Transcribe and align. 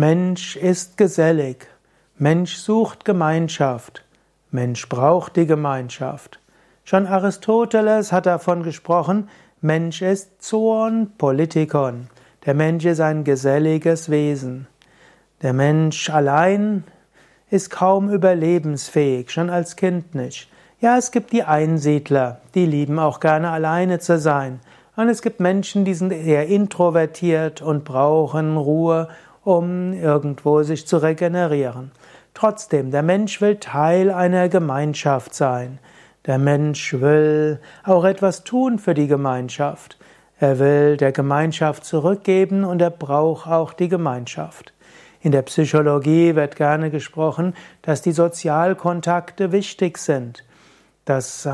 Mensch 0.00 0.54
ist 0.54 0.96
gesellig. 0.96 1.66
Mensch 2.18 2.54
sucht 2.58 3.04
Gemeinschaft. 3.04 4.04
Mensch 4.52 4.88
braucht 4.88 5.34
die 5.34 5.44
Gemeinschaft. 5.44 6.38
Schon 6.84 7.08
Aristoteles 7.08 8.12
hat 8.12 8.26
davon 8.26 8.62
gesprochen, 8.62 9.28
Mensch 9.60 10.00
ist 10.00 10.40
Zoon 10.40 11.10
Politikon. 11.18 12.10
Der 12.46 12.54
Mensch 12.54 12.84
ist 12.84 13.00
ein 13.00 13.24
geselliges 13.24 14.08
Wesen. 14.08 14.68
Der 15.42 15.52
Mensch 15.52 16.10
allein 16.10 16.84
ist 17.50 17.70
kaum 17.70 18.08
überlebensfähig, 18.08 19.32
schon 19.32 19.50
als 19.50 19.74
Kind 19.74 20.14
nicht. 20.14 20.48
Ja, 20.80 20.96
es 20.96 21.10
gibt 21.10 21.32
die 21.32 21.42
Einsiedler, 21.42 22.40
die 22.54 22.66
lieben 22.66 23.00
auch 23.00 23.18
gerne 23.18 23.50
alleine 23.50 23.98
zu 23.98 24.16
sein. 24.20 24.60
Und 24.94 25.08
es 25.08 25.22
gibt 25.22 25.40
Menschen, 25.40 25.84
die 25.84 25.94
sind 25.94 26.12
eher 26.12 26.46
introvertiert 26.46 27.62
und 27.62 27.84
brauchen 27.84 28.56
Ruhe, 28.56 29.08
um 29.48 29.94
irgendwo 29.94 30.62
sich 30.62 30.86
zu 30.86 30.98
regenerieren. 30.98 31.90
Trotzdem, 32.34 32.90
der 32.90 33.02
Mensch 33.02 33.40
will 33.40 33.56
Teil 33.56 34.10
einer 34.10 34.50
Gemeinschaft 34.50 35.34
sein. 35.34 35.78
Der 36.26 36.36
Mensch 36.36 36.92
will 36.92 37.58
auch 37.82 38.04
etwas 38.04 38.44
tun 38.44 38.78
für 38.78 38.92
die 38.92 39.06
Gemeinschaft. 39.06 39.98
Er 40.38 40.58
will 40.58 40.98
der 40.98 41.12
Gemeinschaft 41.12 41.86
zurückgeben 41.86 42.62
und 42.62 42.82
er 42.82 42.90
braucht 42.90 43.48
auch 43.48 43.72
die 43.72 43.88
Gemeinschaft. 43.88 44.74
In 45.22 45.32
der 45.32 45.42
Psychologie 45.42 46.34
wird 46.34 46.54
gerne 46.54 46.90
gesprochen, 46.90 47.54
dass 47.80 48.02
die 48.02 48.12
Sozialkontakte 48.12 49.50
wichtig 49.50 49.96
sind 49.96 50.44
dass 51.08 51.48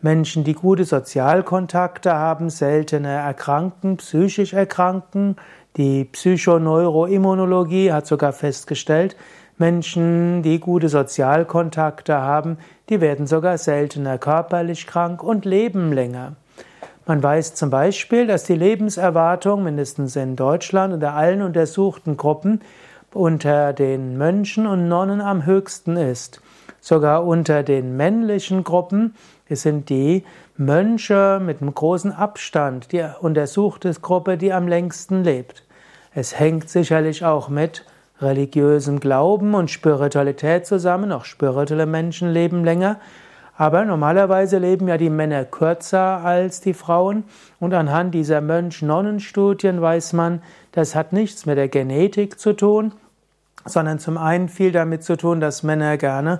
Menschen, 0.00 0.44
die 0.44 0.54
gute 0.54 0.84
Sozialkontakte 0.84 2.14
haben, 2.14 2.50
seltener 2.50 3.10
erkranken, 3.10 3.96
psychisch 3.98 4.52
erkranken. 4.52 5.36
Die 5.76 6.04
Psychoneuroimmunologie 6.04 7.92
hat 7.92 8.06
sogar 8.06 8.32
festgestellt, 8.32 9.16
Menschen, 9.58 10.42
die 10.42 10.60
gute 10.60 10.88
Sozialkontakte 10.88 12.14
haben, 12.14 12.58
die 12.88 13.00
werden 13.00 13.26
sogar 13.26 13.56
seltener 13.58 14.18
körperlich 14.18 14.86
krank 14.86 15.22
und 15.22 15.44
leben 15.44 15.92
länger. 15.92 16.36
Man 17.06 17.22
weiß 17.22 17.54
zum 17.54 17.70
Beispiel, 17.70 18.26
dass 18.26 18.44
die 18.44 18.56
Lebenserwartung 18.56 19.62
mindestens 19.62 20.16
in 20.16 20.36
Deutschland 20.36 20.92
unter 20.92 21.14
allen 21.14 21.40
untersuchten 21.40 22.16
Gruppen 22.16 22.60
unter 23.16 23.72
den 23.72 24.18
Mönchen 24.18 24.66
und 24.66 24.88
Nonnen 24.88 25.20
am 25.20 25.46
höchsten 25.46 25.96
ist. 25.96 26.42
Sogar 26.88 27.26
unter 27.26 27.64
den 27.64 27.96
männlichen 27.96 28.62
Gruppen 28.62 29.16
sind 29.50 29.88
die 29.88 30.22
Mönche 30.56 31.40
mit 31.44 31.60
einem 31.60 31.74
großen 31.74 32.12
Abstand 32.12 32.92
die 32.92 33.04
untersuchte 33.20 33.92
Gruppe, 33.94 34.38
die 34.38 34.52
am 34.52 34.68
längsten 34.68 35.24
lebt. 35.24 35.64
Es 36.14 36.38
hängt 36.38 36.68
sicherlich 36.68 37.24
auch 37.24 37.48
mit 37.48 37.84
religiösem 38.20 39.00
Glauben 39.00 39.54
und 39.54 39.68
Spiritualität 39.68 40.64
zusammen. 40.64 41.10
Auch 41.10 41.24
spirituelle 41.24 41.86
Menschen 41.86 42.30
leben 42.30 42.62
länger. 42.62 43.00
Aber 43.56 43.84
normalerweise 43.84 44.58
leben 44.58 44.86
ja 44.86 44.96
die 44.96 45.10
Männer 45.10 45.44
kürzer 45.44 46.24
als 46.24 46.60
die 46.60 46.72
Frauen. 46.72 47.24
Und 47.58 47.74
anhand 47.74 48.14
dieser 48.14 48.40
Mönch-Nonnen-Studien 48.40 49.82
weiß 49.82 50.12
man, 50.12 50.40
das 50.70 50.94
hat 50.94 51.12
nichts 51.12 51.46
mit 51.46 51.58
der 51.58 51.66
Genetik 51.66 52.38
zu 52.38 52.52
tun, 52.52 52.92
sondern 53.64 53.98
zum 53.98 54.16
einen 54.16 54.48
viel 54.48 54.70
damit 54.70 55.02
zu 55.02 55.16
tun, 55.16 55.40
dass 55.40 55.64
Männer 55.64 55.96
gerne 55.96 56.38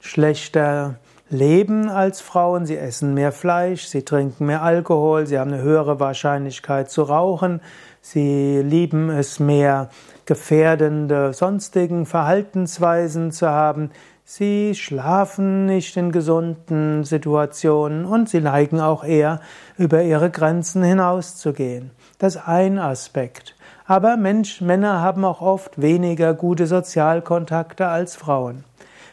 schlechter 0.00 0.96
leben 1.30 1.88
als 1.88 2.20
Frauen, 2.20 2.66
sie 2.66 2.76
essen 2.76 3.14
mehr 3.14 3.30
Fleisch, 3.30 3.84
sie 3.84 4.02
trinken 4.02 4.46
mehr 4.46 4.62
Alkohol, 4.62 5.26
sie 5.26 5.38
haben 5.38 5.52
eine 5.52 5.62
höhere 5.62 6.00
Wahrscheinlichkeit 6.00 6.90
zu 6.90 7.02
rauchen, 7.02 7.60
sie 8.00 8.60
lieben 8.62 9.10
es 9.10 9.38
mehr 9.38 9.90
gefährdende 10.24 11.32
sonstigen 11.32 12.04
Verhaltensweisen 12.04 13.30
zu 13.30 13.48
haben, 13.48 13.90
sie 14.24 14.74
schlafen 14.74 15.66
nicht 15.66 15.96
in 15.96 16.10
gesunden 16.10 17.04
Situationen 17.04 18.04
und 18.04 18.28
sie 18.28 18.40
neigen 18.40 18.80
auch 18.80 19.04
eher 19.04 19.40
über 19.78 20.02
ihre 20.02 20.30
Grenzen 20.30 20.82
hinauszugehen. 20.82 21.92
Das 22.18 22.34
ist 22.34 22.48
ein 22.48 22.78
Aspekt. 22.78 23.54
Aber 23.86 24.16
Mensch, 24.16 24.60
Männer 24.60 25.00
haben 25.00 25.24
auch 25.24 25.40
oft 25.40 25.80
weniger 25.80 26.34
gute 26.34 26.66
Sozialkontakte 26.66 27.88
als 27.88 28.14
Frauen. 28.14 28.64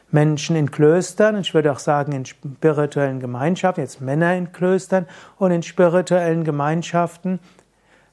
Menschen 0.10 0.56
in 0.56 0.72
Klöstern, 0.72 1.38
ich 1.38 1.54
würde 1.54 1.72
auch 1.72 1.80
sagen 1.80 2.14
in 2.14 2.26
spirituellen 2.26 3.20
Gemeinschaften, 3.20 3.82
jetzt 3.82 4.02
Männer 4.02 4.36
in 4.36 4.52
Klöstern 4.52 5.06
und 5.38 5.52
in 5.52 5.64
spirituellen 5.64 6.44
Gemeinschaften, 6.44 7.40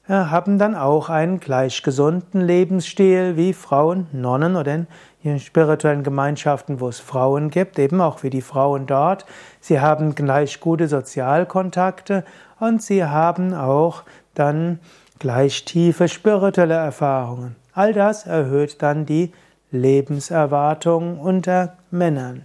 haben 0.07 0.59
dann 0.59 0.75
auch 0.75 1.09
einen 1.09 1.39
gleich 1.39 1.81
gesunden 1.81 2.41
Lebensstil 2.41 3.37
wie 3.37 3.53
Frauen, 3.53 4.05
Nonnen 4.11 4.55
oder 4.55 4.85
in 5.23 5.39
spirituellen 5.39 6.03
Gemeinschaften, 6.03 6.79
wo 6.79 6.89
es 6.89 6.99
Frauen 6.99 7.49
gibt, 7.49 7.79
eben 7.79 7.99
auch 8.01 8.21
wie 8.21 8.29
die 8.29 8.43
Frauen 8.43 8.85
dort. 8.85 9.25
Sie 9.59 9.79
haben 9.79 10.13
gleich 10.13 10.59
gute 10.59 10.87
Sozialkontakte 10.87 12.23
und 12.59 12.83
sie 12.83 13.03
haben 13.03 13.55
auch 13.55 14.03
dann 14.35 14.79
gleich 15.17 15.65
tiefe 15.65 16.07
spirituelle 16.07 16.75
Erfahrungen. 16.75 17.55
All 17.73 17.91
das 17.91 18.27
erhöht 18.27 18.83
dann 18.83 19.07
die 19.07 19.33
Lebenserwartung 19.75 21.19
unter 21.19 21.77
Männern. 21.91 22.43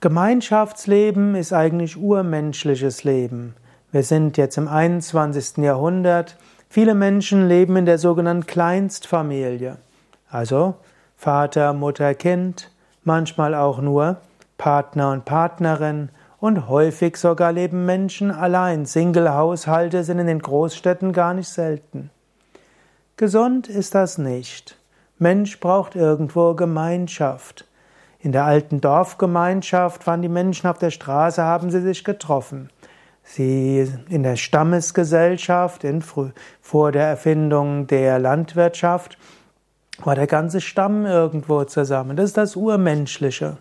Gemeinschaftsleben 0.00 1.34
ist 1.34 1.52
eigentlich 1.52 1.96
urmenschliches 1.96 3.04
Leben. 3.04 3.56
Wir 3.92 4.02
sind 4.02 4.36
jetzt 4.36 4.58
im 4.58 4.68
21. 4.68 5.58
Jahrhundert. 5.58 6.36
Viele 6.68 6.94
Menschen 6.94 7.48
leben 7.48 7.76
in 7.76 7.86
der 7.86 7.98
sogenannten 7.98 8.46
Kleinstfamilie. 8.46 9.78
Also 10.28 10.74
Vater, 11.16 11.72
Mutter, 11.72 12.14
Kind, 12.14 12.70
manchmal 13.04 13.54
auch 13.54 13.80
nur 13.80 14.18
Partner 14.58 15.12
und 15.12 15.24
Partnerin 15.24 16.10
und 16.40 16.68
häufig 16.68 17.16
sogar 17.16 17.52
leben 17.52 17.86
Menschen 17.86 18.30
allein. 18.30 18.84
Single-Haushalte 18.84 20.04
sind 20.04 20.18
in 20.18 20.26
den 20.26 20.40
Großstädten 20.40 21.12
gar 21.12 21.32
nicht 21.32 21.48
selten. 21.48 22.10
Gesund 23.18 23.66
ist 23.66 23.94
das 23.94 24.18
nicht. 24.18 24.76
Mensch 25.18 25.58
braucht 25.58 25.96
irgendwo 25.96 26.52
Gemeinschaft. 26.52 27.66
In 28.18 28.30
der 28.30 28.44
alten 28.44 28.82
Dorfgemeinschaft 28.82 30.06
waren 30.06 30.20
die 30.20 30.28
Menschen 30.28 30.68
auf 30.68 30.76
der 30.76 30.90
Straße, 30.90 31.42
haben 31.42 31.70
sie 31.70 31.80
sich 31.80 32.04
getroffen. 32.04 32.68
Sie 33.22 33.90
in 34.10 34.22
der 34.22 34.36
Stammesgesellschaft, 34.36 35.82
in, 35.82 36.02
vor 36.02 36.92
der 36.92 37.06
Erfindung 37.06 37.86
der 37.86 38.18
Landwirtschaft, 38.18 39.16
war 40.04 40.14
der 40.14 40.26
ganze 40.26 40.60
Stamm 40.60 41.06
irgendwo 41.06 41.64
zusammen. 41.64 42.18
Das 42.18 42.26
ist 42.26 42.36
das 42.36 42.54
Urmenschliche. 42.54 43.56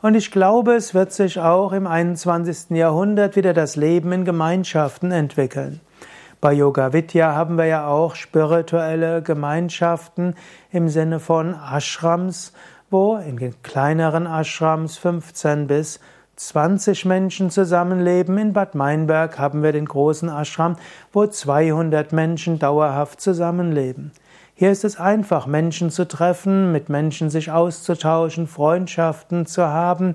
Und 0.00 0.14
ich 0.14 0.30
glaube, 0.30 0.74
es 0.74 0.94
wird 0.94 1.12
sich 1.12 1.40
auch 1.40 1.72
im 1.72 1.88
21. 1.88 2.70
Jahrhundert 2.70 3.34
wieder 3.34 3.52
das 3.52 3.74
Leben 3.74 4.12
in 4.12 4.24
Gemeinschaften 4.24 5.10
entwickeln. 5.10 5.80
Bei 6.42 6.52
Yoga 6.52 6.92
Vidya 6.92 7.36
haben 7.36 7.56
wir 7.56 7.66
ja 7.66 7.86
auch 7.86 8.16
spirituelle 8.16 9.22
Gemeinschaften 9.22 10.34
im 10.72 10.88
Sinne 10.88 11.20
von 11.20 11.54
Ashrams, 11.54 12.52
wo 12.90 13.14
in 13.16 13.36
den 13.36 13.62
kleineren 13.62 14.26
Ashrams 14.26 14.96
15 14.96 15.68
bis 15.68 16.00
20 16.34 17.04
Menschen 17.04 17.50
zusammenleben. 17.50 18.38
In 18.38 18.52
Bad 18.54 18.74
Meinberg 18.74 19.38
haben 19.38 19.62
wir 19.62 19.70
den 19.70 19.84
großen 19.84 20.28
Ashram, 20.28 20.74
wo 21.12 21.28
200 21.28 22.12
Menschen 22.12 22.58
dauerhaft 22.58 23.20
zusammenleben. 23.20 24.10
Hier 24.62 24.70
ist 24.70 24.84
es 24.84 24.96
einfach, 24.96 25.48
Menschen 25.48 25.90
zu 25.90 26.06
treffen, 26.06 26.70
mit 26.70 26.88
Menschen 26.88 27.30
sich 27.30 27.50
auszutauschen, 27.50 28.46
Freundschaften 28.46 29.44
zu 29.44 29.66
haben, 29.66 30.14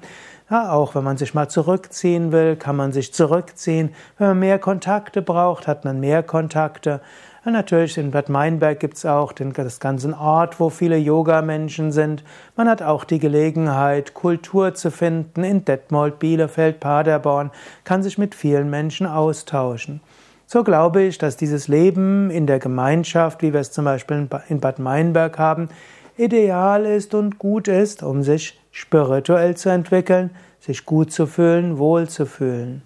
ja, 0.49 0.71
auch 0.71 0.95
wenn 0.95 1.03
man 1.03 1.17
sich 1.17 1.33
mal 1.33 1.49
zurückziehen 1.49 2.31
will, 2.31 2.55
kann 2.55 2.77
man 2.77 2.93
sich 2.93 3.13
zurückziehen. 3.13 3.93
Wenn 4.17 4.27
man 4.27 4.39
mehr 4.39 4.57
Kontakte 4.57 5.21
braucht, 5.21 5.67
hat 5.67 5.83
man 5.83 5.99
mehr 5.99 6.23
Kontakte. 6.23 7.01
Ja, 7.43 7.51
natürlich 7.51 7.97
in 7.97 8.11
Bad 8.11 8.29
Meinberg 8.29 8.79
gibt 8.79 8.95
es 8.95 9.05
auch 9.05 9.33
den, 9.33 9.51
das 9.51 9.81
ganze 9.81 10.17
Ort, 10.17 10.61
wo 10.61 10.69
viele 10.69 10.95
Yoga-Menschen 10.95 11.91
sind. 11.91 12.23
Man 12.55 12.69
hat 12.69 12.81
auch 12.81 13.03
die 13.03 13.19
Gelegenheit, 13.19 14.13
Kultur 14.13 14.73
zu 14.75 14.91
finden 14.91 15.43
in 15.43 15.65
Detmold, 15.65 16.19
Bielefeld, 16.19 16.79
Paderborn, 16.79 17.51
kann 17.83 18.01
sich 18.01 18.17
mit 18.17 18.33
vielen 18.33 18.69
Menschen 18.69 19.07
austauschen. 19.07 19.99
So 20.49 20.63
glaube 20.63 21.01
ich, 21.01 21.17
dass 21.17 21.35
dieses 21.35 21.67
Leben 21.67 22.29
in 22.29 22.47
der 22.47 22.59
Gemeinschaft, 22.59 23.41
wie 23.41 23.51
wir 23.51 23.59
es 23.59 23.73
zum 23.73 23.83
Beispiel 23.83 24.29
in 24.47 24.61
Bad 24.61 24.79
Meinberg 24.79 25.37
haben, 25.37 25.67
ideal 26.15 26.85
ist 26.85 27.13
und 27.13 27.37
gut 27.37 27.67
ist, 27.67 28.01
um 28.01 28.23
sich 28.23 28.57
spirituell 28.71 29.57
zu 29.57 29.67
entwickeln, 29.67 30.29
sich 30.61 30.85
gut 30.85 31.11
zu 31.11 31.27
fühlen, 31.27 31.77
wohl 31.77 32.07
zu 32.07 32.25
fühlen. 32.25 32.81